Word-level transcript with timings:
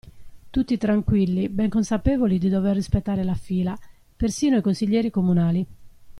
Tutti 0.49 0.77
tranquilli, 0.79 1.47
ben 1.47 1.69
consapevoli 1.69 2.39
di 2.39 2.49
dover 2.49 2.73
rispettare 2.73 3.23
la 3.23 3.35
fila, 3.35 3.77
persino 4.17 4.57
i 4.57 4.61
consiglieri 4.63 5.11
comunali. 5.11 5.63